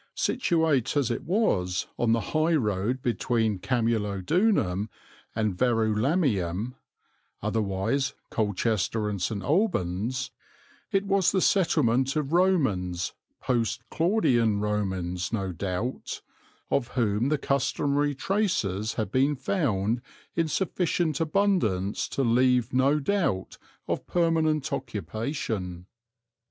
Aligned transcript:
Situate 0.15 0.97
as 0.97 1.11
it 1.11 1.25
was 1.25 1.85
on 1.99 2.11
the 2.11 2.19
high 2.33 2.55
road 2.55 3.03
between 3.03 3.59
Camulodunum 3.59 4.89
and 5.35 5.55
Verulamium, 5.55 6.73
otherwise 7.43 8.15
Colchester 8.31 9.07
and 9.07 9.21
St. 9.21 9.43
Albans, 9.43 10.31
it 10.91 11.05
was 11.05 11.31
the 11.31 11.39
settlement 11.39 12.15
of 12.15 12.33
Romans, 12.33 13.13
post 13.41 13.83
Claudian 13.91 14.59
Romans 14.59 15.31
no 15.31 15.51
doubt, 15.51 16.23
of 16.71 16.87
whom 16.97 17.29
the 17.29 17.37
customary 17.37 18.15
traces 18.15 18.95
have 18.95 19.11
been 19.11 19.35
found 19.35 20.01
in 20.35 20.47
sufficient 20.47 21.19
abundance 21.19 22.07
to 22.07 22.23
leave 22.23 22.73
no 22.73 22.99
doubt 22.99 23.59
of 23.87 24.07
permanent 24.07 24.73
occupation. 24.73 25.85